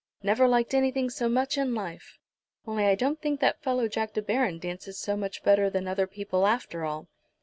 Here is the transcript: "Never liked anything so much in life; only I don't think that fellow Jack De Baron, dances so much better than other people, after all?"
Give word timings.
"Never 0.23 0.47
liked 0.47 0.73
anything 0.73 1.11
so 1.11 1.29
much 1.29 1.59
in 1.59 1.75
life; 1.75 2.17
only 2.65 2.85
I 2.85 2.95
don't 2.95 3.21
think 3.21 3.39
that 3.39 3.61
fellow 3.61 3.87
Jack 3.87 4.13
De 4.13 4.21
Baron, 4.23 4.57
dances 4.57 4.97
so 4.97 5.15
much 5.15 5.43
better 5.43 5.69
than 5.69 5.87
other 5.87 6.07
people, 6.07 6.47
after 6.47 6.83
all?" 6.83 7.07